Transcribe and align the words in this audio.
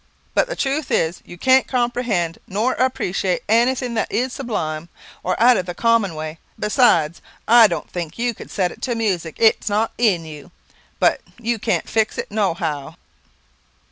But 0.33 0.47
the 0.47 0.55
truth 0.55 0.89
is, 0.89 1.21
you 1.25 1.37
can't 1.37 1.67
comprehend 1.67 2.39
nor 2.47 2.73
appreciate 2.73 3.43
anything 3.47 3.93
that 3.93 4.11
is 4.11 4.33
sublime, 4.33 4.89
or 5.21 5.39
out 5.39 5.57
of 5.57 5.67
the 5.67 5.75
common 5.75 6.15
way. 6.15 6.39
Besides, 6.57 7.21
I 7.47 7.67
don't 7.67 7.87
think 7.87 8.17
you 8.17 8.33
could 8.33 8.49
set 8.49 8.71
it 8.71 8.81
to 8.81 8.95
music; 8.95 9.35
it 9.37 9.57
is 9.61 9.69
not 9.69 9.91
in 9.99 10.25
you, 10.25 10.49
and 11.03 11.17
you 11.39 11.59
can't 11.59 11.87
fix 11.87 12.17
it 12.17 12.31
no 12.31 12.55
how." 12.55 12.95